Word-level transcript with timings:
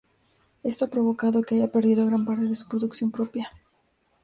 Esto 0.63 0.85
ha 0.85 0.89
provocado 0.89 1.43
que 1.43 1.53
haya 1.53 1.71
perdido 1.71 2.07
gran 2.07 2.25
parte 2.25 2.45
de 2.45 2.55
su 2.55 2.67
producción 2.67 3.11
propia. 3.11 3.51